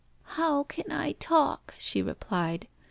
"How 0.33 0.63
can 0.63 0.91
I 0.91 1.11
talk?" 1.11 1.75
she 1.77 2.01
replied. 2.01 2.67